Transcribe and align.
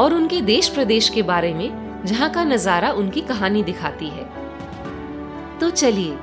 और 0.00 0.14
उनके 0.14 0.40
देश 0.40 0.68
प्रदेश 0.68 1.08
के 1.08 1.22
बारे 1.22 1.52
में 1.54 2.04
जहाँ 2.06 2.30
का 2.30 2.44
नज़ारा 2.44 2.90
उनकी 2.92 3.20
कहानी 3.20 3.62
दिखाती 3.62 4.08
है। 4.08 4.24
तो 5.58 5.70
चलिए, 5.70 6.16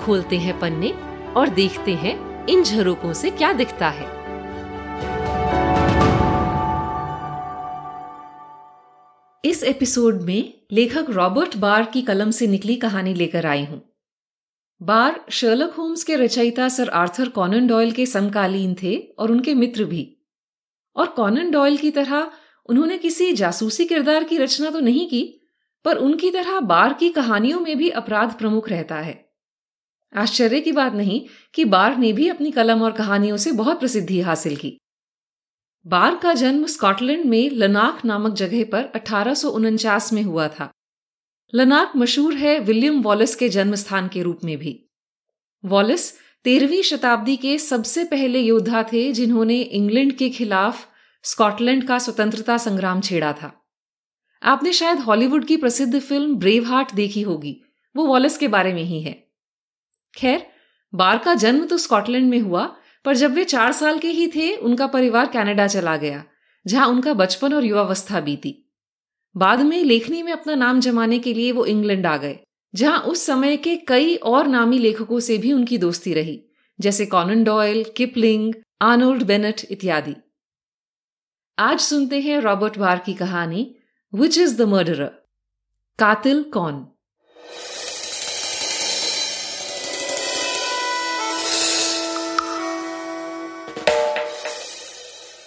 खोलते 0.00 0.38
हैं 0.38 0.58
पन्ने 0.60 0.92
और 1.36 1.48
देखते 1.48 1.94
हैं 1.94 2.14
इन 2.46 2.62
झरोकों 2.62 3.12
से 3.12 3.30
क्या 3.30 3.52
दिखता 3.52 3.88
है। 3.88 4.14
इस 9.44 9.62
एपिसोड 9.62 10.22
में 10.22 10.52
लेखक 10.72 11.10
रॉबर्ट 11.10 11.56
बार 11.56 11.84
की 11.84 12.02
कलम 12.02 12.30
से 12.30 12.46
निकली 12.46 12.76
कहानी 12.76 13.14
लेकर 13.14 13.46
आई 13.46 13.64
हूँ। 13.64 13.80
बार 14.80 15.20
शर्लक 15.30 15.74
होम्स 15.74 16.02
के 16.04 16.16
रचयिता 16.16 16.68
सर 16.68 16.88
आर्थर 16.88 17.28
कॉनन 17.28 17.66
डॉयल 17.66 17.92
के 17.92 18.06
समकालीन 18.06 18.74
थे 18.82 18.96
और 19.18 19.30
उनके 19.30 19.54
मित्र 19.54 19.84
भी। 19.84 20.02
और 20.96 21.06
कॉनन 21.06 21.50
डॉयल 21.50 21.76
की 21.76 21.90
तरह 21.90 22.30
उन्होंने 22.68 22.98
किसी 22.98 23.32
जासूसी 23.32 23.84
किरदार 23.84 24.24
की 24.24 24.38
रचना 24.38 24.70
तो 24.70 24.80
नहीं 24.80 25.08
की, 25.08 25.40
पर 25.84 25.96
उनकी 25.96 26.30
तरह 26.30 26.60
बार 26.60 26.92
की 26.92 27.08
कहानियों 27.08 27.60
में 27.60 27.78
भी 27.78 27.90
अपराध 27.90 28.38
प्रमुख 28.38 28.68
रहता 28.68 28.96
है। 28.96 29.30
आश्चर्य 30.16 30.60
की 30.60 30.72
बात 30.72 30.92
नहीं 30.92 31.26
कि 31.54 31.64
बार 31.64 31.96
ने 31.96 32.12
भी 32.12 32.28
अपनी 32.28 32.50
कलम 32.50 32.82
और 32.82 32.92
कहानियों 32.92 33.36
से 33.36 33.52
बहुत 33.52 33.80
प्रसिद्धि 33.80 34.20
हासिल 34.20 34.56
की। 34.56 34.78
बार 35.86 36.16
का 36.16 36.32
जन्म 36.34 36.66
स्कॉटलैंड 36.66 37.24
में 37.24 37.50
लनाक 37.50 38.04
नामक 38.04 38.32
जगह 38.32 38.64
पर 38.64 38.84
अठारह 38.84 39.34
सौ 39.34 39.50
उनचास 39.50 40.12
में 40.12 40.22
हुआ 40.22 40.48
था। 40.48 40.70
लनाक 41.54 41.92
मशहूर 41.96 42.34
है 42.34 42.58
विलियम 42.60 43.02
वॉलिस 43.02 43.34
के 43.34 43.48
जन्म 43.48 43.74
स्थान 43.74 44.08
के 44.08 44.22
रूप 44.22 44.44
में 44.44 44.58
भी। 44.58 44.88
वॉलिस 45.64 46.12
तेरहवीं 46.44 46.82
शताब्दी 46.82 47.36
के 47.36 47.58
सबसे 47.58 48.04
पहले 48.04 48.40
योद्धा 48.40 48.82
थे 48.82 49.12
जिन्होंने 49.12 49.60
इंग्लैंड 49.60 50.12
के 50.12 50.30
खिलाफ 50.30 50.88
स्कॉटलैंड 51.26 51.86
का 51.88 51.98
स्वतंत्रता 51.98 52.56
संग्राम 52.58 53.00
छेड़ा 53.00 53.32
था। 53.32 53.50
आपने 54.42 54.72
शायद 54.72 54.98
हॉलीवुड 54.98 55.44
की 55.44 55.56
प्रसिद्ध 55.56 55.98
फ़िल्म 56.00 56.34
ब्रेव 56.34 56.64
हार्ट 56.64 56.94
देखी 56.94 57.22
होगी। 57.22 57.56
वो 57.94 58.06
वॉलिस 58.06 58.36
के 58.38 58.48
बारे 58.48 58.72
में 58.74 58.82
ही 58.82 59.02
है। 59.02 59.12
खैर, 60.14 60.46
बार 60.92 61.18
का 61.18 61.34
जन्म 61.34 61.66
तो 61.66 61.78
स्कॉटलैंड 61.78 62.30
में 62.30 62.38
हुआ, 62.40 62.64
पर 63.04 63.16
जब 63.16 63.32
वे 63.32 63.44
चार 63.44 63.72
साल 63.72 63.98
के 63.98 64.08
ही 64.08 64.26
थे, 64.26 64.56
उनका 64.56 64.86
परिवार 64.86 65.26
कनाडा 65.26 65.66
चला 65.66 65.96
गया, 65.96 66.24
जहाँ 66.66 66.86
उनका 66.88 67.14
बचपन 67.14 67.54
और 67.54 67.64
युवावस्था 67.64 68.20
बीती। 68.20 68.54
बाद 69.36 69.60
में 69.60 69.82
लेखनी 69.84 70.22
में 70.22 70.32
अपना 70.32 70.54
नाम 70.54 70.80
जमाने 70.80 71.18
के 71.18 71.34
लिए 71.34 71.52
वो 71.52 71.64
इंग्लैंड 71.66 72.06
आ 72.06 72.16
गए, 72.16 72.38
जहाँ 72.74 72.98
उस 72.98 73.26
समय 73.26 73.56
के 73.56 73.76
कई 73.76 74.14
और 74.16 74.46
नामी 74.46 74.78
लेखकों 74.78 75.20
से 75.20 75.38
भी 75.38 75.52
उनकी 75.52 75.78
दोस्ती 75.78 76.14
रही, 76.14 76.40
जैसे 76.80 77.06
Conan 77.06 77.44
Doyle, 77.44 77.84
Kipling, 77.96 78.54
Arnold 78.82 79.22
Bennett 79.22 79.66
इत्यादि। 79.70 80.14
आज 81.58 81.80
सुनते 81.80 82.20
हैं 82.20 82.40
रॉबर्ट 82.40 82.78
बार 82.78 82.98
की 82.98 83.14
कहानी 83.14 83.76
विच 84.14 84.38
इज़ 84.38 84.56
द 84.56 84.62
मर्डरर 84.62 85.06
कातिल 85.98 86.42
कौन? 86.42 86.86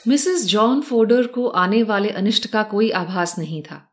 मिसेस 0.08 0.46
जॉन 0.46 0.82
फोर्डर 0.82 1.28
को 1.28 1.48
आने 1.48 1.84
वाले 1.84 2.10
अनिष्ट 2.10 2.48
का 2.48 2.64
कोई 2.64 2.90
आभास 2.90 3.38
नहीं 3.40 3.64
था। 3.64 3.92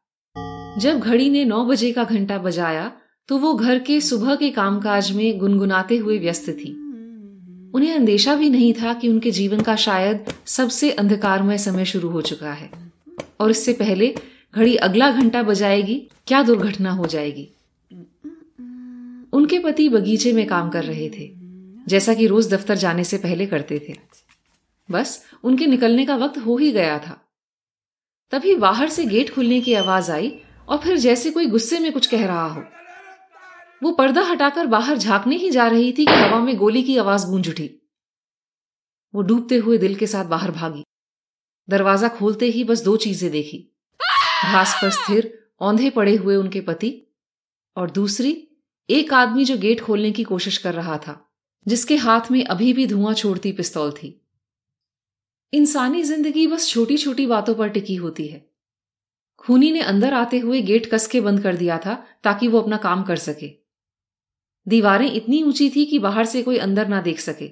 जब 0.78 1.00
घड़ी 1.00 1.30
ने 1.30 1.44
नौ 1.44 1.64
बजे 1.64 1.92
का 1.92 2.04
घंटा 2.04 2.38
बजाया 2.38 2.92
तो 3.28 3.38
वो 3.38 3.54
घर 3.54 3.78
के 3.78 4.00
सुबह 4.00 4.36
के 4.36 4.50
कामकाज 4.50 5.12
में 5.12 5.38
गुनगुनाते 5.38 5.96
हुए 5.96 6.18
व्यस्त 6.18 6.50
थी। 6.50 6.85
उन्हें 7.74 7.94
अंदेशा 7.94 8.34
भी 8.34 8.50
नहीं 8.50 8.72
था 8.72 8.92
कि 8.94 9.08
उनके 9.08 9.30
जीवन 9.30 9.60
का 9.60 9.76
शायद 9.76 10.24
सबसे 10.46 10.90
अंधकारमय 10.90 11.58
समय 11.58 11.84
शुरू 11.84 12.08
हो 12.08 12.22
चुका 12.22 12.52
है। 12.52 12.70
और 13.40 13.50
इससे 13.50 13.72
पहले 13.72 14.14
घड़ी 14.54 14.76
अगला 14.76 15.10
घंटा 15.10 15.42
बजाएगी, 15.42 16.08
क्या 16.26 16.42
दुर्घटना 16.42 16.90
हो 16.90 17.06
जाएगी? 17.06 17.48
उनके 19.32 19.58
पति 19.58 19.88
बगीचे 19.88 20.32
में 20.32 20.46
काम 20.46 20.70
कर 20.70 20.84
रहे 20.84 21.08
थे, 21.08 21.30
जैसा 21.88 22.14
कि 22.14 22.26
रोज 22.26 22.54
दफ्तर 22.54 22.74
जाने 22.74 23.04
से 23.04 23.18
पहले 23.18 23.46
करते 23.46 23.78
थे। 23.88 23.94
बस 24.90 25.24
उनके 25.44 25.66
निकलने 25.66 26.06
का 26.06 26.16
वक्त 26.16 26.38
हो 26.38 26.56
ही 26.56 26.72
गया 26.72 26.98
था। 26.98 27.20
तभी 28.30 28.54
बाहर 28.54 28.88
से 28.88 29.04
गेट 29.04 29.34
खुलने 29.34 29.60
की 29.60 29.74
आवाज़ 29.74 30.10
आई 30.12 30.32
और 30.68 30.78
फिर 30.78 30.96
जैसे 30.96 31.30
कोई 31.30 31.46
गुस्से 31.46 31.78
में 31.78 31.92
कुछ 31.92 32.06
कह 32.06 32.26
रहा 32.26 32.46
हो। 32.46 32.64
वो 33.82 33.90
पर्दा 33.92 34.22
हटाकर 34.22 34.66
बाहर 34.66 34.96
झांकने 34.96 35.36
ही 35.36 35.50
जा 35.50 35.66
रही 35.68 35.92
थी 35.92 36.04
कि 36.06 36.12
हवा 36.12 36.38
में 36.40 36.56
गोली 36.56 36.82
की 36.82 36.96
आवाज़ 36.98 37.26
गूंज 37.26 37.48
उठी। 37.48 37.70
वो 39.14 39.22
डूबते 39.22 39.56
हुए 39.56 39.78
दिल 39.78 39.94
के 39.94 40.06
साथ 40.06 40.24
बाहर 40.24 40.50
भागी। 40.50 40.84
दरवाज़ा 41.68 42.08
खोलते 42.08 42.46
ही 42.46 42.64
बस 42.64 42.82
दो 42.84 42.96
चीज़ें 42.96 43.30
देखी। 43.30 43.58
घास 44.44 44.74
पर 44.82 44.90
स्थिर, 44.90 45.32
औंधे 45.60 45.90
पड़े 45.90 46.14
हुए 46.16 46.36
उनके 46.36 46.60
पति 46.60 46.90
और 47.76 47.90
दूसरी, 47.90 48.32
एक 48.88 49.12
आदमी 49.12 49.44
जो 49.44 49.56
गेट 49.58 49.80
खोलने 49.80 50.10
की 50.12 50.24
कोशिश 50.24 50.58
कर 50.58 50.74
रहा 50.74 50.98
था, 50.98 51.20
जिसके 51.66 51.96
हाथ 51.96 52.30
में 52.30 52.44
अभी 52.44 52.72
भी 52.72 52.86
धुआँ 52.86 53.14
छोड़ती 53.14 53.52
पिस्तौल 53.52 53.92
थी। 53.92 54.10
इंसानी 55.52 56.02
ज़िंदगी 56.02 56.46
बस 56.46 56.68
छोटी 56.68 56.96
छोटी 56.96 57.26
बातों 57.26 57.54
पर 57.54 57.68
टिकी 57.68 57.94
होती 57.94 58.26
है। 58.26 58.44
खूनी 59.38 59.70
ने 59.72 59.80
अंदर 59.80 60.14
आते 60.14 60.38
हुए 60.38 60.60
गेट 60.62 60.90
कस 60.90 61.06
के 61.06 61.20
बंद 61.20 61.42
कर 61.42 61.56
दिया 61.56 61.78
था 61.78 61.94
ताकि 62.24 62.48
वो 62.48 62.60
अपना 62.60 62.76
काम 62.76 63.02
कर 63.02 63.16
सके। 63.16 63.65
दीवारें 64.66 65.10
इतनी 65.12 65.42
ऊँची 65.42 65.68
थी 65.70 65.84
कि 65.84 65.98
बाहर 65.98 66.24
से 66.24 66.42
कोई 66.42 66.58
अंदर 66.58 66.88
ना 66.88 67.00
देख 67.00 67.20
सके। 67.20 67.48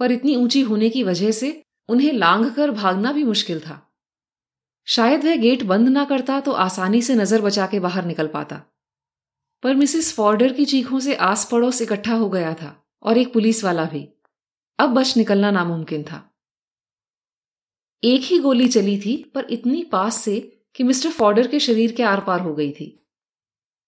पर 0.00 0.12
इतनी 0.12 0.36
ऊँची 0.36 0.60
होने 0.62 0.90
की 0.90 1.02
वजह 1.02 1.30
से 1.30 1.50
उन्हें 1.88 2.12
लांग 2.12 2.50
कर 2.50 2.70
भागना 2.70 3.12
भी 3.12 3.24
मुश्किल 3.24 3.60
था। 3.60 3.80
शायद 4.88 5.24
वह 5.24 5.36
गेट 5.36 5.62
बंद 5.62 5.88
ना 5.88 6.04
करता 6.04 6.40
तो 6.40 6.52
आसानी 6.52 7.02
से 7.02 7.14
नज़र 7.14 7.40
बचा 7.40 7.66
के 7.66 7.80
बाहर 7.80 8.04
निकल 8.04 8.26
पाता। 8.26 8.62
पर 9.62 9.74
मिसेस 9.74 10.12
फॉर्डर 10.12 10.52
की 10.52 10.64
चीखों 10.64 11.00
से 11.00 11.14
आस 11.14 11.48
पड़ोस 11.50 11.82
इकट्ठा 11.82 12.14
हो 12.14 12.28
गया 12.28 12.54
था 12.54 12.74
और 13.02 13.18
एक 13.18 13.32
पुलिस 13.32 13.62
वाला 13.64 13.84
भी। 13.84 14.08
अब 14.78 14.90
बच 14.90 15.16
निकलना 15.16 15.50
नामुमकिन 15.50 16.02
था। 16.02 16.26
एक 18.02 18.20
ही 18.22 18.38
गोली 18.38 18.68
चली 18.68 18.96
थी 18.98 19.16
पर 19.34 19.46
इतनी 19.50 19.82
पास 19.82 20.16
से 20.16 20.38
कि 20.74 20.84
मिस्टर 20.84 21.10
फॉर्डर 21.10 21.46
के 21.46 21.58
शरीर 21.60 21.92
के 21.92 22.02
आर 22.02 22.20
पार 22.20 22.40
हो 22.40 22.54
गई 22.54 22.70
थी। 22.70 22.86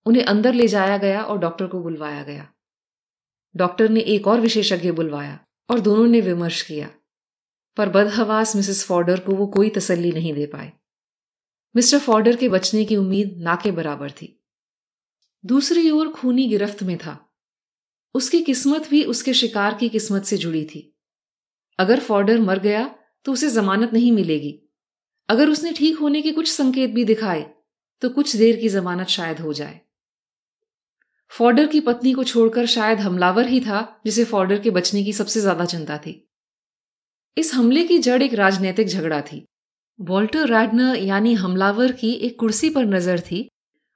उन्हें 0.06 0.24
अंदर 0.24 0.54
ले 0.54 0.68
जाया 0.68 0.96
गया 0.98 1.22
और 1.22 1.38
डॉक्टर 1.38 1.66
को 1.66 1.82
बुलवाया 1.82 2.22
गया। 2.22 2.48
डॉक्टर 3.56 3.88
ने 3.88 4.00
एक 4.00 4.26
और 4.26 4.40
विशेषज्ञ 4.40 4.90
बुलवाया 4.90 5.38
और 5.70 5.80
दोनों 5.80 6.06
ने 6.06 6.20
विमर्श 6.20 6.62
किया। 6.62 6.90
पर 7.76 7.88
बदहवास 7.88 8.56
मिसेस 8.56 8.84
फॉर्डर 8.84 9.20
को 9.20 9.34
वो 9.34 9.46
कोई 9.46 9.70
तसल्ली 9.70 10.12
नहीं 10.12 10.32
दे 10.34 10.46
पाए। 10.46 10.72
मिस्टर 11.76 11.98
फॉर्डर 11.98 12.36
के 12.36 12.48
बचने 12.48 12.84
की 12.84 12.96
उम्मीद 12.96 13.36
ना 13.38 13.56
के 13.56 13.70
बराबर 13.70 14.10
थी। 14.10 14.44
दूसरी 15.44 15.90
ओर 15.90 16.08
खूनी 16.08 16.48
गिरफ्त 16.48 16.82
में 16.82 16.96
था। 16.98 17.18
उसकी 18.14 18.40
किस्मत 18.40 18.88
भी 18.88 19.04
उसके 19.04 19.34
शिकार 19.34 19.74
की 19.74 19.88
किस्मत 19.88 20.24
से 20.24 20.36
जुड़ी 20.36 20.64
थी। 20.64 20.98
अगर 21.78 22.00
फॉर्डर 22.00 22.40
मर 22.40 22.58
गया 22.58 22.94
तो 23.24 23.32
उसे 23.32 23.50
जमानत 23.50 23.92
नहीं 23.92 24.12
मिलेगी। 24.12 24.58
अगर 25.28 25.48
उसने 25.48 25.72
ठीक 25.72 25.98
होने 25.98 26.22
के 26.22 26.32
कुछ 26.32 26.52
संकेत 26.52 26.90
भी 26.90 27.04
दिखाए 27.04 27.50
तो 28.02 28.08
कुछ 28.08 28.36
देर 28.36 28.56
की 28.56 28.68
जमानत 28.68 29.08
शायद 29.08 29.40
हो 29.40 29.52
जाए। 29.52 29.80
फॉर्डर 31.32 31.66
की 31.66 31.80
पत्नी 31.80 32.12
को 32.12 32.24
छोड़कर 32.24 32.66
शायद 32.66 33.00
हमलावर 33.00 33.46
ही 33.46 33.60
था, 33.60 34.00
जिसे 34.06 34.24
फॉर्डर 34.24 34.58
के 34.58 34.70
बचने 34.70 35.04
की 35.04 35.12
सबसे 35.12 35.40
ज़्यादा 35.40 35.64
चिंता 35.64 35.96
थी। 35.98 36.28
इस 37.36 37.54
हमले 37.54 37.82
की 37.82 37.98
जड़ 37.98 38.22
एक 38.22 38.34
राजनीतिक 38.34 38.88
झगड़ा 38.88 39.20
थी। 39.20 39.44
वॉल्टर 40.00 40.48
रैडनर 40.48 40.96
यानी 40.96 41.34
हमलावर 41.34 41.92
की 41.92 42.12
एक 42.12 42.38
कुर्सी 42.38 42.70
पर 42.70 42.84
नज़र 42.84 43.20
थी, 43.20 43.48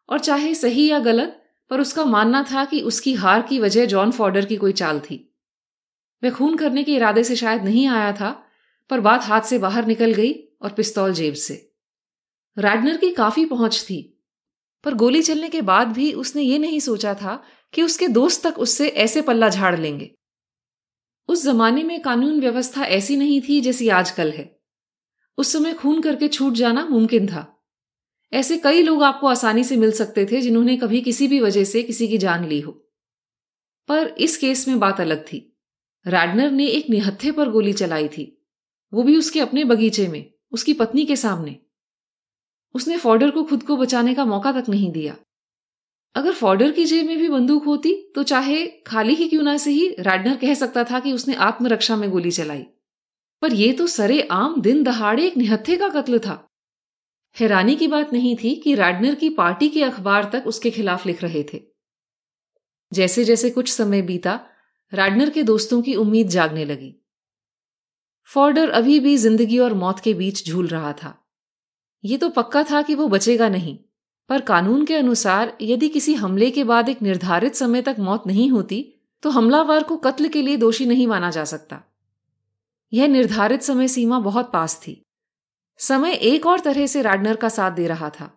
और 0.09 0.21
चाहे 0.21 0.55
सही 0.55 0.89
या 0.91 0.99
गलत, 0.99 1.43
पर 1.71 1.81
उसका 1.81 2.05
मानना 2.05 2.43
था 2.43 2.65
कि 2.65 2.81
उसकी 2.81 3.15
हार 3.15 3.43
की 3.43 3.59
वजह 3.61 3.87
जॉन 3.87 4.11
फॉर्डर 4.11 4.45
की 4.45 4.57
कोई 4.57 4.73
चाल 4.73 5.01
थी। 5.01 5.23
वह 6.23 6.31
खून 6.31 6.57
करने 6.57 6.85
के 6.85 6.95
इरादे 6.95 7.25
से 7.25 7.37
शायद 7.37 7.65
नहीं 7.65 7.87
आया 7.89 8.13
था, 8.13 8.31
पर 8.91 9.01
बात 9.01 9.23
हाथ 9.23 9.41
से 9.41 9.59
बाहर 9.59 9.87
निकल 9.87 10.13
गई 10.13 10.33
और 10.63 10.73
पिस्तौल 10.73 11.13
जेब 11.13 11.35
से। 11.35 11.55
रैडनर 12.59 12.97
की 12.97 13.11
काफ़ी 13.11 13.45
पहुँच 13.45 13.85
थी 13.85 14.16
पर 14.85 14.95
गोली 14.95 15.23
चलने 15.23 15.49
के 15.49 15.63
बाद 15.63 15.89
भी 15.89 16.13
उसने 16.13 16.43
ये 16.43 16.59
नहीं 16.59 16.81
सोचा 16.81 17.15
था 17.15 17.43
कि 17.73 17.83
उसके 17.83 18.09
दोस्त 18.09 18.47
तक 18.47 18.59
उससे 18.59 18.89
ऐसे 18.89 19.23
पल्ला 19.23 19.49
झाड़ 19.49 19.81
लेंगे। 19.81 20.15
उस 21.29 21.45
जमाने 21.45 21.83
में 21.83 22.03
कानून 22.03 22.41
व्यवस्था 22.41 22.85
ऐसी 22.85 23.17
नहीं 23.17 23.41
थी 23.41 23.61
जैसी 23.61 23.89
आजकल 23.89 24.31
है। 24.31 24.61
उस 25.39 25.53
समय 25.53 25.75
खून 25.75 26.03
करके 26.03 26.29
छूट 26.29 26.53
जाना 26.53 26.87
मुमकिन 26.87 27.27
था। 27.27 27.65
ऐसे 28.33 28.59
कई 28.59 28.83
लोग 28.83 29.03
आपको 29.03 29.27
आसानी 29.27 29.65
से 29.65 29.77
मिल 29.77 29.93
सकते 29.93 30.27
थे 30.27 30.41
जिन्होंने 30.41 30.77
कभी 30.77 31.01
किसी 31.01 31.29
भी 31.29 31.41
वजह 31.41 31.65
से 31.65 31.83
किसी 31.83 32.09
की 32.09 32.19
जान 32.19 32.49
ली 32.49 32.61
हो। 32.61 32.73
पर 33.89 34.07
इस 34.07 34.37
केस 34.37 34.69
में 34.69 34.79
बात 34.79 35.01
अलग 35.01 35.25
थी। 35.25 35.59
रैडनर 36.07 36.51
ने 36.51 36.67
एक 36.67 36.91
निहत्थे 36.91 37.33
पर 37.33 37.49
गोली 37.49 37.73
चलाई 37.73 38.09
थी। 38.09 38.47
वो 38.93 39.03
भी 39.03 39.17
उसके 39.17 39.41
अपने 39.41 39.65
बगीचे 39.65 40.09
में, 40.09 40.33
उसकी 40.53 40.73
पत्नी 40.73 41.05
के 41.05 41.17
सामने। 41.17 41.66
उसने 42.77 42.97
फॉर्डर 42.99 43.31
को 43.31 43.43
खुद 43.45 43.63
को 43.63 43.77
बचाने 43.77 44.15
का 44.15 44.25
मौका 44.25 44.53
तक 44.53 44.69
नहीं 44.69 44.91
दिया। 44.93 45.17
अगर 46.15 46.33
फॉर्डर 46.35 46.71
की 46.73 46.85
जेब 46.85 47.07
में 47.07 47.17
भी 47.19 47.29
बंदूक 47.29 47.65
होती 47.65 47.95
तो 48.15 48.23
चाहे 48.25 48.67
खाली 48.87 49.15
ही 49.15 49.29
क्यों 49.29 49.43
ना 49.43 49.57
से 49.59 49.71
ही 49.71 49.89
रैडनर 50.01 50.37
कह 50.37 50.55
सकता 50.55 50.85
था 50.85 51.01
कि 51.01 51.13
उसने 51.13 51.35
आत्मरक्षा 51.43 51.97
में 51.97 52.09
गोली 52.11 52.31
चलाई। 52.33 52.65
पर 53.43 53.53
यह 53.55 53.73
तो 53.73 53.87
सरे 53.87 54.21
आम 54.33 54.61
दिन 54.61 54.83
दहाड़े 54.83 55.27
एक 55.27 55.37
निहत्थे 55.37 55.77
का 55.77 55.89
कत्ल 55.91 56.19
था। 56.19 56.43
हैरानी 57.37 57.75
की 57.77 57.87
बात 57.89 58.13
नहीं 58.13 58.37
थी 58.37 58.55
कि 58.57 58.75
रैडनर 58.75 59.15
की 59.15 59.29
पार्टी 59.33 59.69
के 59.69 59.83
अखबार 59.83 60.31
तक 60.33 60.47
उसके 60.47 60.71
खिलाफ 60.71 61.07
लिख 61.07 61.23
रहे 61.23 61.43
थे। 61.53 61.61
जैसे 62.93 63.25
जैसे 63.25 63.51
कुछ 63.51 63.73
समय 63.73 64.03
बीता, 64.03 64.41
रैडनर 64.93 65.31
के 65.31 65.43
दोस्तों 65.43 65.81
की 65.83 65.95
उम्मीद 65.97 66.29
जागने 66.29 66.65
लगी। 66.65 66.95
फॉर्डर 68.29 68.71
अभी 68.71 68.99
भी 69.01 69.17
ज़िंदगी 69.17 69.59
और 69.59 69.75
मौत 69.75 70.01
के 70.01 70.15
बीच 70.15 70.47
झूल 70.49 70.67
रहा 70.67 70.93
था। 70.93 71.15
ये 72.07 72.19
तो 72.19 72.29
पक्का 72.29 72.63
था 72.63 72.83
कि 72.83 72.95
वो 72.95 73.09
बचेगा 73.09 73.49
नहीं। 73.49 73.79
पर 74.29 74.41
कानून 74.41 74.85
के 74.85 74.97
अनुसार, 74.97 75.57
यदि 75.63 75.89
किसी 75.89 76.15
हमले 76.15 76.51
के 76.51 76.65
बाद 76.65 76.89
एक 76.89 77.03
निर्धारित 77.03 77.55
समय 77.55 77.83
तक 77.83 77.97
मौत 77.99 78.27
नहीं 78.27 78.51
होती 78.51 78.93
तो 79.23 79.31
हमलावर 79.31 79.83
को 79.83 79.97
कत्ल 79.97 80.29
के 80.29 80.43
लिए 80.43 80.57
दोषी 80.57 80.87
नहीं 80.87 81.07
माना 81.07 81.31
जा 81.31 81.45
सकता। 81.45 81.83
यह 82.93 83.09
निर्धारित 83.09 83.63
समय 83.63 83.89
सीमा 83.89 84.19
बहुत 84.19 84.53
पास 84.53 84.77
थी। 84.77 85.03
समय 85.79 86.13
एक 86.13 86.47
और 86.47 86.61
तरह 86.61 86.87
से 86.87 87.03
राडनर 87.03 87.37
का 87.37 87.49
साथ 87.49 87.71
दे 87.71 87.87
रहा 87.87 88.11
था। 88.11 88.31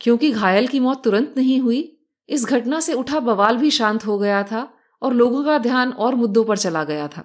क्योंकि 0.00 0.30
घायल 0.30 0.66
की 0.66 0.80
मौत 0.80 1.04
तुरंत 1.04 1.34
नहीं 1.36 1.60
हुई, 1.60 1.98
इस 2.28 2.44
घटना 2.44 2.80
से 2.80 2.92
उठा 2.92 3.20
बवाल 3.20 3.56
भी 3.56 3.70
शांत 3.70 4.06
हो 4.06 4.18
गया 4.18 4.42
था 4.42 4.74
और 5.02 5.14
लोगों 5.14 5.44
का 5.44 5.58
ध्यान 5.58 5.92
और 5.92 6.14
मुद्दों 6.14 6.44
पर 6.44 6.58
चला 6.58 6.84
गया 6.84 7.08
था। 7.08 7.24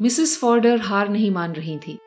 मिसेस 0.00 0.38
फॉर्डर 0.38 0.80
हार 0.80 1.08
नहीं 1.08 1.30
मान 1.30 1.52
रही 1.52 1.78
थी। 1.78 1.98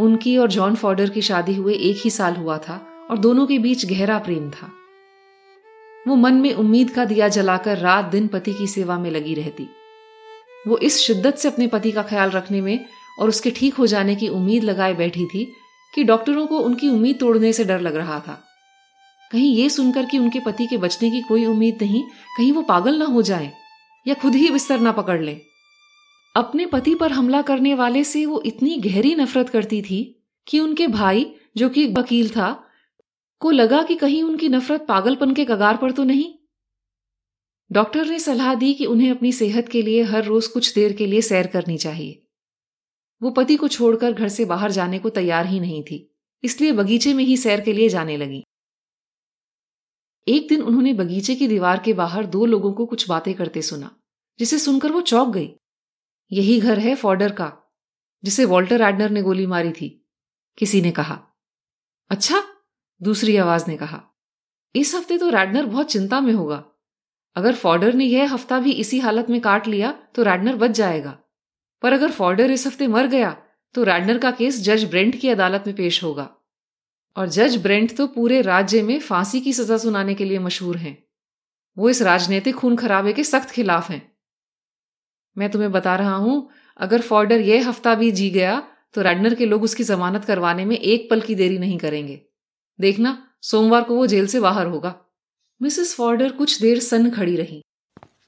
उनकी 0.00 0.36
और 0.36 0.48
जॉन 0.48 0.74
फॉर्डर 0.74 1.10
की 1.10 1.22
शादी 1.22 1.54
हुए 1.54 1.74
एक 1.74 2.00
ही 2.04 2.10
साल 2.10 2.36
हुआ 2.36 2.58
था 2.58 3.06
और 3.10 3.18
दोनों 3.18 3.46
के 3.46 3.58
बीच 3.58 3.86
गहरा 3.86 4.18
प्रेम 4.18 4.50
था। 4.50 4.70
वो 6.08 6.14
मन 6.14 6.34
में 6.34 6.52
उम्मीद 6.54 6.90
का 6.90 7.04
दिया 7.04 7.28
जलाकर 7.28 7.78
रात 7.78 8.04
दिन 8.04 8.26
पति 8.28 8.54
की 8.54 8.66
सेवा 8.66 8.98
में 8.98 9.10
लगी 9.10 9.34
रहती। 9.34 9.68
वो 10.68 10.78
इस 10.78 10.98
शिद्दत 10.98 11.34
से 11.34 11.48
अपने 11.48 11.66
पति 11.66 11.92
का 11.92 12.02
ख्याल 12.02 12.30
रखने 12.30 12.60
में 12.60 12.84
और 13.20 13.28
उसके 13.28 13.50
ठीक 13.50 13.74
हो 13.74 13.86
जाने 13.86 14.14
की 14.14 14.28
उम्मीद 14.28 14.64
लगाए 14.64 14.94
बैठी 14.94 15.26
थी 15.26 15.52
कि 15.94 16.04
डॉक्टरों 16.04 16.46
को 16.46 16.58
उनकी 16.58 16.88
उम्मीद 16.88 17.18
तोड़ने 17.20 17.52
से 17.52 17.64
डर 17.64 17.80
लग 17.80 17.96
रहा 17.96 18.20
था। 18.20 18.40
कहीं 19.32 19.54
ये 19.56 19.68
सुनकर 19.68 20.04
कि 20.04 20.18
उनके 20.18 20.40
पति 20.40 20.66
के 20.66 20.76
बचने 20.76 21.10
की 21.10 21.20
कोई 21.20 21.46
उम्मीद 21.46 21.78
नहीं, 21.82 22.02
कहीं 22.36 22.52
वो 22.52 22.62
पागल 22.62 22.98
ना 22.98 23.04
हो 23.04 23.22
जाए 23.22 23.52
या 24.06 24.14
खुद 24.14 24.34
ही 24.34 24.50
बिस्तर 24.50 24.80
ना 24.80 24.92
पकड़ 24.92 25.20
ले। 25.22 25.40
अपने 26.34 26.66
पति 26.66 26.94
पर 26.94 27.12
हमला 27.12 27.40
करने 27.42 27.74
वाले 27.74 28.02
से 28.04 28.24
वो 28.26 28.40
इतनी 28.46 28.76
गहरी 28.76 29.14
नफरत 29.14 29.48
करती 29.48 29.80
थी 29.82 30.00
कि 30.46 30.60
उनके 30.60 30.86
भाई, 30.86 31.34
जो 31.56 31.68
कि 31.68 31.86
वकील 31.92 32.28
था, 32.30 32.52
को 33.42 33.50
लगा 33.50 33.82
कि 33.82 33.94
कहीं 33.94 34.22
उनकी 34.22 34.48
नफरत 34.48 34.86
पागलपन 34.88 35.34
के 35.34 35.44
कगार 35.44 35.76
पर 35.76 35.92
तो 35.92 36.04
नहीं। 36.04 36.32
डॉक्टर 37.70 38.06
ने 38.06 38.18
सलाह 38.18 38.54
दी 38.54 38.72
कि 38.74 38.86
उन्हें 38.86 39.10
अपनी 39.10 39.32
सेहत 39.32 39.68
के 39.68 39.82
लिए 39.82 40.02
हर 40.02 40.24
रोज 40.24 40.46
कुछ 40.46 40.74
देर 40.74 40.92
के 40.92 41.06
लिए 41.06 41.20
सैर 41.20 41.46
करनी 41.46 41.76
चाहिए। 41.78 42.20
वो 43.22 43.30
पति 43.30 43.56
को 43.56 43.68
छोड़कर 43.68 44.12
घर 44.12 44.28
से 44.28 44.44
बाहर 44.44 44.70
जाने 44.70 44.98
को 44.98 45.10
तैयार 45.10 45.46
ही 45.46 45.60
नहीं 45.60 45.82
थी, 45.82 46.14
इसलिए 46.44 46.72
बगीचे 46.72 47.14
में 47.14 47.24
ही 47.24 47.36
सैर 47.36 47.60
के 47.60 47.72
लिए 47.72 47.88
जाने 47.88 48.16
लगी। 48.16 48.44
एक 50.26 50.48
दिन 50.48 50.62
उन्होंने 50.62 50.92
बगीचे 50.94 51.34
की 51.34 51.48
दीवार 51.48 51.80
के 51.84 51.92
बाहर 51.92 52.26
दो 52.26 52.44
लोगों 52.46 52.72
को 52.72 52.86
कुछ 52.86 53.08
बातें 53.08 53.34
करते 53.34 53.62
सुना, 53.62 53.90
जिसे 54.38 54.58
सुनकर 54.58 54.92
वो 54.92 55.00
चौंक 55.00 55.28
गई। 55.28 55.52
यही 56.30 56.60
घर 56.60 56.78
है 56.78 56.94
फॉर्डर 56.94 57.32
का, 57.32 57.52
जिसे 58.24 58.44
वॉल्टर 58.44 58.80
एडनर 58.80 59.10
ने 59.10 59.22
गोली 59.22 59.46
मारी 59.46 59.72
थी, 59.72 60.10
किसी 60.58 60.80
ने 60.80 60.90
कहा। 60.90 61.18
अच्छा 62.10 62.42
दूसरी 63.00 63.36
आवाज़ 63.36 63.64
ने 63.68 63.76
कहा। 63.76 64.02
इस 64.74 64.94
हफ़्ते 64.94 65.18
तो 65.18 65.28
रैडनर 65.30 65.66
बहुत 65.66 65.90
चिंता 65.90 66.20
में 66.20 66.32
होगा। 66.32 66.64
अगर 67.36 67.54
फॉर्डर 67.54 67.94
ने 67.94 68.04
यह 68.04 68.32
हफ़्ता 68.34 68.58
भी 68.58 68.72
इसी 68.72 68.98
हालत 69.00 69.30
में 69.30 69.40
काट 69.40 69.66
लिया 69.66 69.92
तो 70.14 70.22
रैडनर 70.22 70.56
बच 70.56 70.70
जाएगा। 70.70 71.18
पर 71.82 71.92
अगर 71.92 72.10
फॉर्डर 72.10 72.50
इस 72.50 72.66
हफ़्ते 72.66 72.86
मर 72.86 73.06
गया 73.06 73.36
तो 73.74 73.84
रैडनर 73.84 74.18
का 74.18 74.30
केस 74.30 74.60
जज 74.62 74.84
ब्रेंट 74.84 75.20
की 75.20 75.28
अदालत 75.28 75.64
में 75.66 75.76
पेश 75.76 76.02
होगा। 76.04 76.28
और 77.16 77.28
जज 77.28 77.56
ब्रेंट 77.56 77.96
तो 77.96 78.06
पूरे 78.06 78.40
राज्य 78.42 78.82
में 78.82 78.98
फांसी 79.00 79.40
की 79.40 79.52
सजा 79.52 79.76
सुनाने 79.78 80.14
के 80.14 80.24
लिए 80.24 80.38
मशहूर 80.38 80.76
हैं। 80.76 80.96
वो 81.76 81.88
इस 81.88 82.02
राजनीतिक 82.02 82.54
खून 82.54 82.76
खराबे 82.76 83.12
के 83.12 83.24
सख्त 83.24 83.50
खिलाफ 83.50 83.90
हैं। 83.90 84.13
मैं 85.36 85.50
तुम्हें 85.50 85.70
बता 85.72 85.94
रहा 85.96 86.14
हूँ, 86.14 86.48
अगर 86.76 87.00
फॉर्डर 87.00 87.40
यह 87.40 87.68
हफ़्ता 87.68 87.94
भी 87.94 88.10
जी 88.12 88.30
गया 88.30 88.62
तो 88.94 89.02
रैडनर 89.02 89.34
के 89.34 89.46
लोग 89.46 89.62
उसकी 89.62 89.84
जमानत 89.84 90.24
करवाने 90.24 90.64
में 90.64 90.76
एक 90.76 91.08
पल 91.10 91.20
की 91.20 91.34
देरी 91.34 91.58
नहीं 91.58 91.78
करेंगे। 91.78 92.20
देखना, 92.78 93.30
सोमवार 93.42 93.82
को 93.82 93.96
वो 93.96 94.06
जेल 94.06 94.26
से 94.26 94.40
बाहर 94.40 94.66
होगा। 94.66 94.94
मिसेस 95.60 95.94
फॉर्डर 95.94 96.32
कुछ 96.32 96.60
देर 96.62 96.78
सन 96.80 97.10
खड़ी 97.10 97.36
रही। 97.36 97.62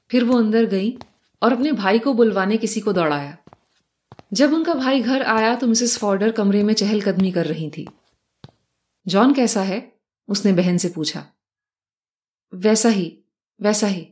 फिर 0.09 0.23
वो 0.23 0.37
अंदर 0.37 0.65
गई 0.65 0.97
और 1.41 1.53
अपने 1.53 1.71
भाई 1.71 1.99
को 1.99 2.13
बुलवाने 2.13 2.57
किसी 2.57 2.81
को 2.81 2.93
दौड़ाया। 2.93 3.37
जब 4.33 4.53
उनका 4.53 4.73
भाई 4.73 5.01
घर 5.01 5.21
आया 5.21 5.55
तो 5.55 5.67
मिसेस 5.67 5.97
फॉर्डर 5.97 6.31
कमरे 6.31 6.63
में 6.63 6.73
चहलकदमी 6.73 7.31
कर 7.31 7.45
रही 7.45 7.69
थी। 7.69 7.87
जॉन 9.05 9.33
कैसा 9.33 9.61
है? 9.61 9.79
उसने 10.29 10.53
बहन 10.53 10.77
से 10.77 10.89
पूछा। 10.89 11.25
वैसा 12.53 12.89
ही 12.89 13.17
वैसा 13.59 13.87
ही। 13.87 14.07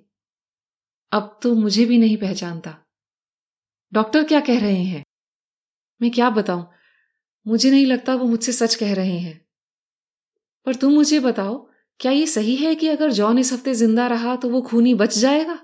अब 1.11 1.39
तो 1.43 1.53
मुझे 1.55 1.85
भी 1.85 1.97
नहीं 1.97 2.17
पहचानता। 2.17 2.75
डॉक्टर 3.93 4.23
क्या 4.23 4.39
कह 4.39 4.59
रहे 4.59 4.83
हैं? 4.83 5.03
मैं 6.01 6.11
क्या 6.11 6.29
बताऊँ? 6.29 6.67
मुझे 7.47 7.71
नहीं 7.71 7.85
लगता 7.85 8.15
वो 8.15 8.25
मुझसे 8.25 8.51
सच 8.51 8.75
कह 8.75 8.93
रहे 8.93 9.17
हैं। 9.17 9.45
पर 10.65 10.75
तुम 10.75 10.93
मुझे 10.93 11.19
बताओ, 11.19 11.69
क्या 11.99 12.11
ये 12.11 12.27
सही 12.27 12.55
है 12.55 12.75
कि 12.75 12.87
अगर 12.87 13.11
जॉन 13.11 13.39
इस 13.39 13.53
हफ़्ते 13.53 13.73
ज़िंदा 13.73 14.07
रहा 14.07 14.35
तो 14.35 14.49
वो 14.49 14.61
खूनी 14.61 14.93
बच 14.93 15.17
जाएगा? 15.17 15.59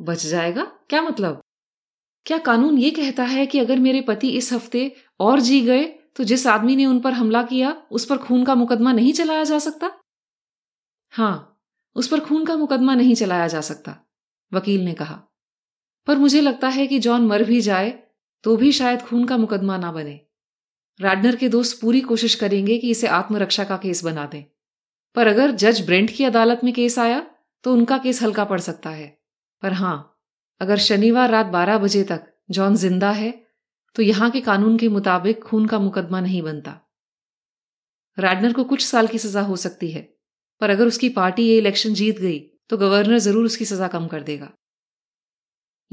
बच 0.00 0.26
जाएगा? 0.26 0.64
क्या 0.64 1.02
मतलब? 1.02 1.40
क्या 2.26 2.38
कानून 2.38 2.78
ये 2.78 2.90
कहता 2.90 3.24
है 3.24 3.46
कि 3.46 3.58
अगर 3.58 3.78
मेरे 3.78 4.00
पति 4.00 4.28
इस 4.28 4.52
हफ़्ते 4.52 4.96
और 5.20 5.40
जी 5.40 5.60
गए 5.60 5.84
तो 6.16 6.24
जिस 6.24 6.46
आदमी 6.46 6.76
ने 6.76 6.86
उन 6.86 7.00
पर 7.00 7.12
हमला 7.12 7.42
किया, 7.42 7.72
उस 7.92 8.04
पर 8.06 8.18
खून 8.18 8.44
का 8.44 8.54
मुकदमा 8.54 8.92
नहीं 8.92 9.12
चलाया 9.12 9.44
जा 9.44 9.58
सकता? 9.58 9.90
हाँ, 11.12 11.60
उस 11.96 12.08
पर 12.08 12.20
खून 12.20 12.44
का 12.44 12.56
मुकदमा 12.56 12.94
नहीं 12.94 13.14
चलाया 13.14 13.46
जा 13.48 13.60
सकता, 13.60 13.96
वकील 14.52 14.84
ने 14.84 14.94
कहा। 14.94 15.29
पर 16.06 16.18
मुझे 16.18 16.40
लगता 16.40 16.68
है 16.70 16.86
कि 16.86 16.98
जॉन 17.00 17.26
मर 17.26 17.42
भी 17.44 17.60
जाए 17.62 17.90
तो 18.44 18.56
भी 18.56 18.72
शायद 18.72 19.02
खून 19.02 19.24
का 19.24 19.36
मुकदमा 19.38 19.76
ना 19.78 19.92
बने। 19.92 20.20
राडनर 21.00 21.36
के 21.36 21.48
दोस्त 21.48 21.80
पूरी 21.80 22.00
कोशिश 22.02 22.34
करेंगे 22.36 22.78
कि 22.78 22.90
इसे 22.90 23.06
आत्मरक्षा 23.08 23.64
का 23.64 23.76
केस 23.78 24.04
बना 24.04 24.26
दें। 24.26 24.42
पर 25.16 25.26
अगर 25.26 25.50
जज 25.52 25.80
ब्रेंट 25.86 26.10
की 26.10 26.24
अदालत 26.24 26.60
में 26.64 26.72
केस 26.74 26.98
आया 26.98 27.24
तो 27.64 27.72
उनका 27.72 27.98
केस 27.98 28.22
हल्का 28.22 28.44
पड़ 28.46 28.60
सकता 28.60 28.90
है। 28.90 29.06
पर 29.62 29.72
हाँ, 29.72 30.18
अगर 30.60 30.78
शनिवार 30.78 31.30
रात 31.30 31.46
12 31.48 31.78
बजे 31.78 32.02
तक 32.04 32.26
जॉन 32.50 32.76
ज़िंदा 32.76 33.10
है 33.12 33.32
तो 33.96 34.02
यहाँ 34.02 34.30
के 34.30 34.40
कानून 34.42 34.76
के 34.78 34.88
मुताबिक 34.90 35.42
खून 35.42 35.66
का 35.66 35.78
मुकदमा 35.80 36.20
नहीं 36.20 36.42
बनता। 36.42 36.78
रैडनर 38.18 38.52
को 38.52 38.64
कुछ 38.64 38.84
साल 38.84 39.06
की 39.06 39.18
सजा 39.18 39.40
हो 39.42 39.56
सकती 39.58 39.90
है, 39.90 40.00
पर 40.60 40.70
अगर 40.70 40.86
उसकी 40.86 41.08
पार्टी 41.10 41.42
ये 41.44 41.58
इलेक्शन 41.58 41.94
जीत 41.94 42.18
गई 42.20 42.38
तो 42.70 42.76
गवर्नर 42.78 43.18
ज़रूर 43.20 43.44
उसकी 43.44 43.64
सजा 43.64 43.88
कम 43.88 44.06
कर 44.06 44.22
देगा। 44.22 44.50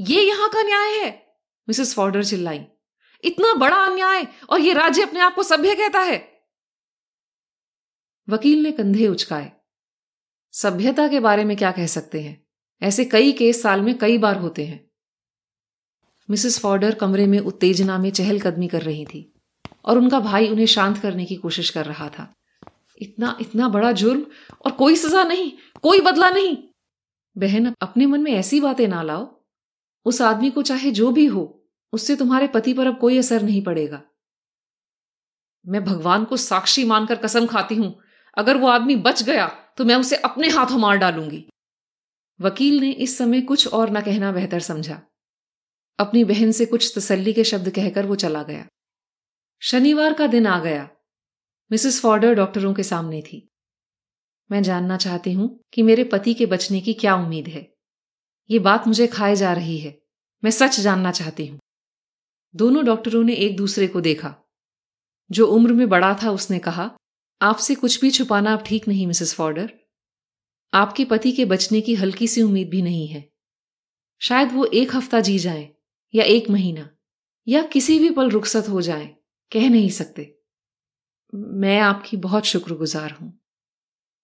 ये 0.00 0.22
यहाँ 0.22 0.48
का 0.48 0.62
न्याय 0.62 0.88
है। 0.88 1.26
मिसेस 1.68 1.94
फॉर्डर 1.94 2.24
चिल्लाई। 2.24 2.64
इतना 3.24 3.54
बड़ा 3.54 3.76
अन्याय 3.76 4.26
और 4.50 4.60
ये 4.60 4.72
राज्य 4.72 5.02
अपने 5.02 5.20
आप 5.20 5.34
को 5.34 5.42
सभ्य 5.42 5.74
कहता 5.74 6.00
है। 6.00 6.42
वकील 8.28 8.62
ने 8.62 8.72
कंधे 8.72 9.08
उचकाए। 9.08 9.52
सभ्यता 10.52 11.08
के 11.08 11.20
बारे 11.20 11.44
में 11.44 11.56
क्या 11.56 11.72
कह 11.72 11.86
सकते 11.86 12.20
हैं? 12.20 12.46
ऐसे 12.82 13.04
कई 13.04 13.32
केस 13.32 13.62
साल 13.62 13.80
में 13.80 13.98
कई 13.98 14.18
बार 14.18 14.36
होते 14.36 14.66
हैं। 14.66 14.90
मिसेस 16.30 16.60
फॉर्डर 16.60 16.94
कमरे 16.94 17.26
में 17.26 17.38
उत्तेजना 17.38 17.98
में 17.98 18.10
चहलकदमी 18.10 18.68
कर 18.68 18.82
रही 18.82 19.06
थी 19.06 19.40
और 19.84 19.98
उनका 19.98 20.20
भाई 20.20 20.48
उन्हें 20.48 20.66
शांत 20.66 20.98
करने 20.98 21.24
की 21.24 21.36
कोशिश 21.36 21.70
कर 21.70 21.86
रहा 21.86 22.08
था। 22.08 22.34
इतना 22.98 23.38
इतना 23.40 23.68
बड़ा 23.68 23.92
जुर्म 23.92 24.26
और 24.66 24.72
कोई 24.72 24.96
सजा 24.96 25.24
नहीं, 25.24 25.52
कोई 25.82 26.00
बदला 26.00 26.30
नहीं। 26.30 26.56
बहन, 27.38 27.74
अपने 27.80 28.06
मन 28.06 28.20
में 28.20 28.32
ऐसी 28.32 28.60
बातें 28.60 28.88
ना 28.88 29.02
लाओ 29.02 29.37
उस 30.06 30.22
आदमी 30.22 30.50
को 30.50 30.62
चाहे 30.62 30.90
जो 30.90 31.10
भी 31.12 31.26
हो, 31.26 31.68
उससे 31.92 32.16
तुम्हारे 32.16 32.46
पति 32.46 32.72
पर 32.74 32.86
अब 32.86 32.98
कोई 32.98 33.18
असर 33.18 33.42
नहीं 33.42 33.62
पड़ेगा। 33.62 34.02
मैं 35.64 35.84
भगवान 35.84 36.24
को 36.24 36.36
साक्षी 36.36 36.84
मानकर 36.84 37.16
कसम 37.16 37.46
खाती 37.46 37.74
हूँ। 37.74 37.94
अगर 38.36 38.56
वो 38.56 38.68
आदमी 38.68 38.96
बच 38.96 39.22
गया 39.22 39.46
तो 39.78 39.84
मैं 39.84 39.96
उसे 39.96 40.16
अपने 40.16 40.48
हाथों 40.48 40.78
मार 40.78 40.96
डालूँगी। 40.96 41.44
वकील 42.40 42.80
ने 42.80 42.90
इस 42.90 43.18
समय 43.18 43.40
कुछ 43.40 43.66
और 43.68 43.90
न 43.90 44.00
कहना 44.00 44.32
बेहतर 44.32 44.60
समझा। 44.60 45.00
अपनी 45.98 46.24
बहन 46.24 46.52
से 46.52 46.66
कुछ 46.66 46.92
तसल्ली 46.96 47.32
के 47.32 47.44
शब्द 47.44 47.70
कहकर 47.70 48.06
वो 48.06 48.14
चला 48.14 48.42
गया। 48.42 48.66
शनिवार 49.62 50.14
का 50.14 50.26
दिन 50.26 50.46
आ 50.46 50.58
गया। 50.60 50.88
मिसेस 51.70 52.00
फॉर्डर 52.00 52.34
डॉक्टरों 52.34 52.74
के 52.74 52.82
सामने 52.82 53.22
थी। 53.22 53.48
मैं 54.50 54.62
जानना 54.62 54.96
चाहती 54.96 55.32
हूँ 55.32 55.48
कि 55.72 55.82
मेरे 55.82 56.04
पति 56.04 56.34
के 56.34 56.46
बचने 56.46 56.80
की 56.80 56.94
क्या 56.94 57.14
उम्मीद 57.14 57.48
है। 57.48 57.77
ये 58.50 58.58
बात 58.58 58.86
मुझे 58.86 59.06
खाए 59.06 59.36
जा 59.36 59.52
रही 59.52 59.78
है। 59.78 60.02
मैं 60.44 60.50
सच 60.50 60.80
जानना 60.80 61.12
चाहती 61.12 61.46
हूँ। 61.46 61.58
दोनों 62.56 62.84
डॉक्टरों 62.84 63.24
ने 63.24 63.34
एक 63.34 63.56
दूसरे 63.56 63.86
को 63.86 64.00
देखा। 64.00 64.36
जो 65.30 65.46
उम्र 65.46 65.72
में 65.72 65.88
बड़ा 65.88 66.18
था, 66.22 66.30
उसने 66.30 66.58
कहा, 66.58 66.96
आपसे 67.42 67.74
कुछ 67.74 68.00
भी 68.00 68.10
छुपाना 68.10 68.52
अब 68.52 68.62
ठीक 68.66 68.88
नहीं, 68.88 69.06
मिसेस 69.06 69.34
फॉर्डर। 69.34 69.72
आपके 70.74 71.04
पति 71.04 71.32
के 71.32 71.44
बचने 71.44 71.80
की 71.80 71.94
हल्की 71.94 72.28
सी 72.28 72.42
उम्मीद 72.42 72.68
भी 72.68 72.82
नहीं 72.82 73.08
है। 73.08 73.32
शायद 74.20 74.52
वो 74.52 74.64
एक 74.64 74.96
हफ़्ता 74.96 75.20
जी 75.20 75.38
जाए, 75.38 75.68
या 76.14 76.24
एक 76.24 76.50
महीना, 76.50 76.90
या 77.48 77.62
किसी 77.62 77.98
भी 77.98 78.10
पल 78.10 78.30
रुखसत 78.30 78.68
हो 78.68 78.82
जाए, 78.82 79.16
कह 79.52 79.70
नहीं 79.70 79.90
सकते। 79.90 80.38
मैं 81.34 81.80
आपकी 81.80 82.16
बहुत 82.16 82.44
शुक्रगुजार 82.44 83.10
हूँ। 83.10 83.40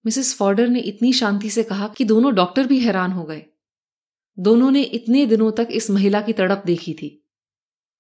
मिसेस 0.07 0.37
फॉर्डर 0.37 0.69
ने 0.69 0.81
इतनी 0.81 1.13
शांति 1.13 1.51
से 1.51 1.63
कहा 1.63 1.89
कि 1.89 2.05
दोनों 2.05 2.35
डॉक्टर 2.35 2.67
भी 2.67 2.81
हैरान 2.81 3.13
हो 3.13 3.25
गए। 3.25 3.47
दोनों 4.39 4.71
ने 4.71 4.83
इतने 4.83 5.27
दिनों 5.27 5.53
तक 5.53 5.69
इस 5.71 5.91
महिला 5.91 6.21
की 6.21 6.33
तड़प 6.33 6.63
देखी 6.67 6.95
थी। 6.95 7.25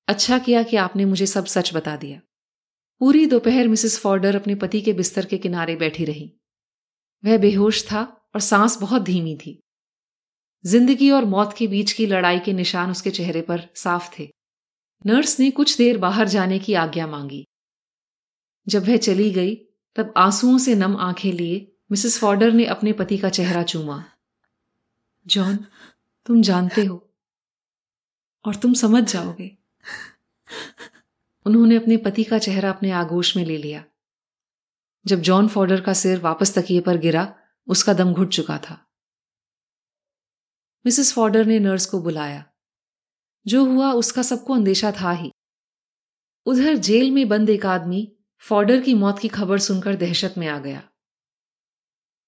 अच्छा 0.08 0.38
किया 0.38 0.62
कि 0.62 0.76
आपने 0.76 1.04
मुझे 1.04 1.26
सब 1.26 1.44
सच 1.44 1.74
बता 1.74 1.96
दिया। 1.96 2.20
पूरी 2.98 3.26
दोपहर 3.26 3.68
मिसेस 3.68 3.98
फॉर्डर 3.98 4.36
अपने 4.36 4.54
पति 4.54 4.80
के 4.80 4.92
बिस्तर 4.92 5.24
के 5.24 5.38
किनारे 5.38 5.76
बैठी 5.76 6.04
रही। 6.04 6.32
वह 7.24 7.38
बेहोश 7.38 7.84
था 7.84 8.02
और 8.34 8.40
सांस 8.40 8.80
बहुत 8.80 9.02
धीमी 9.02 9.36
थी। 9.36 9.62
ज़िंदगी 10.66 11.10
और 11.10 11.24
मौत 11.24 11.54
के 11.58 11.66
बीच 11.66 11.92
की 11.92 12.06
लड़ाई 12.06 12.38
के 12.38 12.52
निशान 12.52 12.90
उसके 12.90 13.10
चेहरे 13.10 13.42
पर 13.42 13.68
साफ़ 13.74 14.18
थे। 14.18 14.28
नर्स 15.06 15.40
ने 15.40 15.50
कुछ 15.50 15.78
देर 15.78 15.98
बाहर 15.98 16.28
जाने 16.28 16.58
की 16.58 16.74
आज्ञा 16.74 17.06
मांगी। 17.06 17.46
जब 18.68 18.84
वह 18.88 18.96
चली 18.96 19.30
गई, 19.30 19.54
तब 19.96 20.14
आंसुओं 20.16 20.58
से 20.58 20.74
नम 20.74 20.96
आँखें 20.96 21.32
लिए 21.32 21.76
मिसेस 21.90 22.18
फॉर्डर 22.18 22.52
ने 22.52 22.64
अपने 22.64 22.92
पति 22.92 23.18
का 23.18 23.28
चेहरा 23.28 23.62
चूमा। 23.62 24.04
जॉन 25.26 25.58
तुम 26.26 26.42
जानते 26.42 26.84
हो। 26.84 27.14
और 28.44 28.54
तुम 28.54 28.74
समझ 28.74 29.12
जाओगे। 29.12 29.58
उन्होंने 31.46 31.76
अपने 31.76 31.96
पति 31.96 32.24
का 32.24 32.38
चेहरा 32.38 32.70
अपने 32.70 32.90
आगोश 32.90 33.36
में 33.36 33.44
ले 33.44 33.56
लिया। 33.56 33.84
जब 35.06 35.20
जॉन 35.20 35.48
फॉर्डर 35.48 35.80
का 35.80 35.92
सिर 35.92 36.18
वापस 36.18 36.58
तकिए 36.58 36.80
पर 36.80 36.96
गिरा, 36.96 37.38
उसका 37.66 37.92
दम 37.92 38.12
घुट 38.12 38.28
चुका 38.28 38.58
था। 38.58 38.86
मिसेस 40.86 41.12
फॉर्डर 41.12 41.46
ने 41.46 41.58
नर्स 41.58 41.86
को 41.86 42.02
बुलाया। 42.02 42.52
जो 43.46 43.64
हुआ, 43.64 43.92
उसका 43.92 44.22
सबको 44.22 44.54
अंदेशा 44.54 44.92
था 44.92 45.10
ही। 45.10 45.32
उधर 46.46 46.76
जेल 46.76 47.10
में 47.10 47.28
बंद 47.28 47.50
एक 47.50 47.66
आदमी 47.66 48.16
फॉर्डर 48.38 48.80
की 48.80 48.94
मौत 48.94 49.18
की 49.18 49.28
खबर 49.28 49.58
सुनकर 49.58 49.96
दहशत 49.96 50.34
में 50.38 50.48
आ 50.48 50.58
गया। 50.58 50.88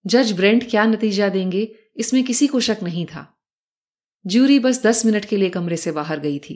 जज 0.06 0.32
ब्रेंट 0.32 0.70
क्या 0.70 0.84
नतीजा 0.84 1.28
देंगे, 1.28 1.78
इसमें 1.96 2.24
किसी 2.24 2.46
को 2.46 2.60
शक 2.60 2.76
नहीं 2.82 3.06
था। 3.06 3.35
ज्यूरी 4.26 4.58
बस 4.58 4.82
दस 4.82 5.04
मिनट 5.06 5.24
के 5.24 5.36
लिए 5.36 5.48
कमरे 5.48 5.76
से 5.76 5.90
बाहर 5.92 6.20
गई 6.20 6.38
थी। 6.38 6.54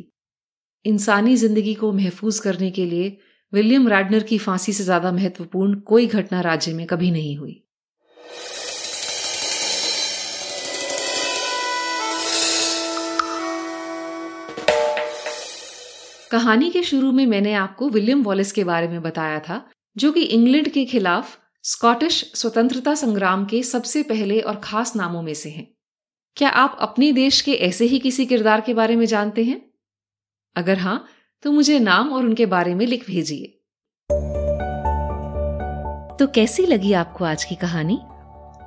इंसानी 0.84 1.36
ज़िंदगी 1.36 1.74
को 1.74 1.92
महफूज 1.92 2.38
करने 2.38 2.70
के 2.70 2.86
लिए 2.86 3.16
विलियम 3.52 3.88
रैडनर 3.88 4.22
की 4.22 4.38
फांसी 4.38 4.72
से 4.72 4.84
ज़्यादा 4.84 5.12
महत्वपूर्ण 5.12 5.80
कोई 5.80 6.06
घटना 6.06 6.40
राज्य 6.40 6.72
में 6.74 6.86
कभी 6.86 7.10
नहीं 7.10 7.36
हुई। 7.36 7.62
कहानी 16.30 16.70
के 16.70 16.82
शुरू 16.82 17.12
में 17.12 17.26
मैंने 17.26 17.54
आपको 17.54 17.88
विलियम 17.88 18.22
वॉलिस 18.22 18.52
के 18.52 18.64
बारे 18.64 18.88
में 18.88 19.02
बताया 19.02 19.38
था, 19.38 19.64
जो 19.96 20.12
कि 20.12 20.22
इंग्लैंड 20.22 20.68
के 20.68 20.84
खिलाफ 20.84 21.38
स्कॉटिश 21.64 22.24
स्वतंत्रता 22.34 22.94
संग्राम 22.94 23.44
के 23.44 23.62
सबसे 23.62 24.02
पहले 24.02 24.40
और 24.40 24.60
खास 24.64 24.96
नामों 24.96 25.22
में 25.22 25.34
से 25.34 25.50
हैं। 25.50 25.74
क्या 26.36 26.48
आप 26.48 26.76
अपने 26.80 27.12
देश 27.12 27.40
के 27.40 27.52
ऐसे 27.52 27.84
ही 27.84 27.98
किसी 27.98 28.24
किरदार 28.26 28.60
के 28.60 28.74
बारे 28.74 28.94
में 28.96 29.04
जानते 29.06 29.42
हैं? 29.44 29.60
अगर 30.56 30.78
हाँ 30.78 31.04
तो 31.42 31.50
मुझे 31.52 31.78
नाम 31.78 32.12
और 32.12 32.24
उनके 32.24 32.46
बारे 32.46 32.74
में 32.74 32.86
लिख 32.86 33.06
भेजिए। 33.06 33.46
तो 36.16 36.26
कैसी 36.26 36.64
लगी 36.66 36.92
आपको 36.92 37.24
आज 37.24 37.44
की 37.44 37.54
कहानी? 37.54 37.98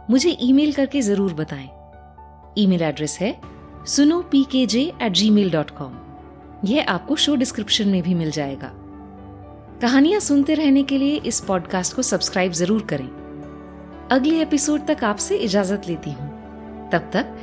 मुझे 0.10 0.38
ईमेल 0.42 0.74
करके 0.74 1.02
ज़रूर 1.02 1.34
बताएँ। 1.34 1.70
ईमेल 2.58 2.82
एड्रेस 2.82 3.18
है 3.22 3.40
सुनो 3.88 4.22
P 4.22 4.44
K 4.44 4.66
J 4.66 4.82
at 5.02 5.12
Gmail 5.30 5.52
dot 5.52 5.72
com 5.72 5.98
यह 6.66 6.86
आपको 6.90 7.16
शो 7.16 7.36
डिस्क्रिप्शन 7.36 7.88
में 7.88 8.02
भी 8.04 8.14
मिल 8.14 8.32
जाएगा। 8.32 8.72
कहानियाँ 9.82 10.20
सुनते 10.20 10.54
रहने 10.54 10.84
के 10.84 10.98
लिए 10.98 11.16
इस 11.26 11.40
पॉडकास्ट 11.40 11.96
को 11.96 12.02
सब्सक्राइब 12.02 12.52
ज़रूर 12.52 12.86
करें। 12.90 13.08
अगले 14.12 14.42
एपिसोड 14.42 14.86
तक 14.88 15.04
आपसे 15.04 15.38
इजाज़त 15.40 15.88
लेती 15.88 16.12
हूँ। 16.12 16.32
तब 16.92 17.10
तक 17.14 17.43